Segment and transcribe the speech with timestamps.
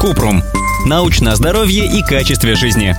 [0.00, 0.42] Купрум.
[0.86, 2.96] Научное здоровье и качестве жизни.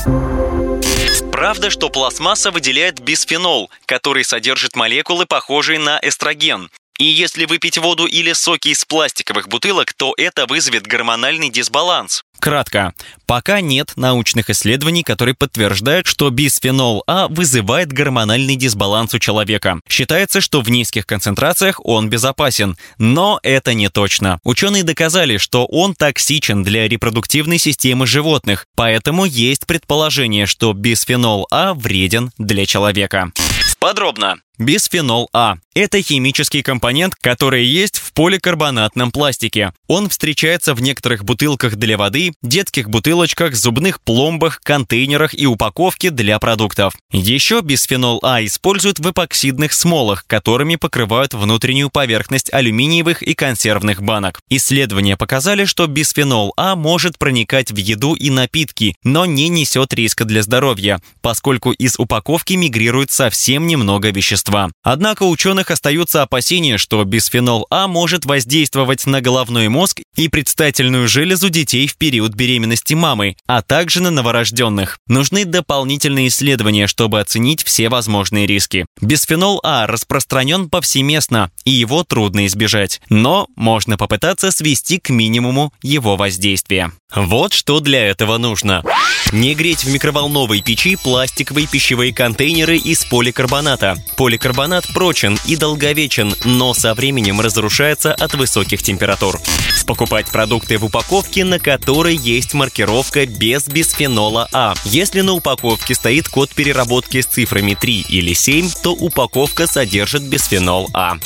[1.31, 6.69] Правда, что пластмасса выделяет бисфенол, который содержит молекулы, похожие на эстроген.
[6.99, 12.23] И если выпить воду или соки из пластиковых бутылок, то это вызовет гормональный дисбаланс.
[12.39, 12.93] Кратко.
[13.25, 19.79] Пока нет научных исследований, которые подтверждают, что бисфенол А вызывает гормональный дисбаланс у человека.
[19.87, 22.77] Считается, что в низких концентрациях он безопасен.
[22.97, 24.39] Но это не точно.
[24.43, 31.73] Ученые доказали, что он токсичен для репродуктивной системы животных, поэтому есть предположение, что бисфенол А
[31.73, 33.31] вреден для человека.
[33.79, 34.37] Подробно.
[34.59, 39.73] Бисфенол А– это химический компонент, который есть в поликарбонатном пластике.
[39.87, 46.37] Он встречается в некоторых бутылках для воды, детских бутылочках, зубных пломбах, контейнерах и упаковке для
[46.37, 46.93] продуктов.
[47.11, 54.39] Еще бисфенол А используют в эпоксидных смолах, которыми покрывают внутреннюю поверхность алюминиевых и консервных банок.
[54.49, 60.25] Исследования показали, что бисфенол А может проникать в еду и напитки, но не несет риска
[60.25, 64.69] для здоровья, поскольку из упаковки мигрирует совсем немного вещества вещества.
[64.83, 71.07] Однако у ученых остаются опасения, что бисфенол А может воздействовать на головной мозг и предстательную
[71.07, 74.97] железу детей в период беременности мамы, а также на новорожденных.
[75.07, 78.85] Нужны дополнительные исследования, чтобы оценить все возможные риски.
[79.01, 83.01] Бисфенол А распространен повсеместно, и его трудно избежать.
[83.09, 86.91] Но можно попытаться свести к минимуму его воздействие.
[87.15, 88.83] Вот что для этого нужно.
[89.31, 93.97] Не греть в микроволновой печи пластиковые пищевые контейнеры из поликарбоната.
[94.15, 99.39] Поликарбонат прочен и долговечен, но со временем разрушается от высоких температур.
[99.85, 104.73] Покупать продукты в упаковке, на которой есть маркировка без бисфенола А.
[104.85, 110.89] Если на упаковке стоит код переработки с цифрами 3 или 7, то упаковка содержит бисфенол
[110.93, 111.17] А.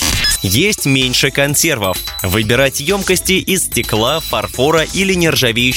[0.44, 1.98] Есть меньше консервов.
[2.24, 5.77] Выбирать емкости из стекла, фарфора или нержавеющей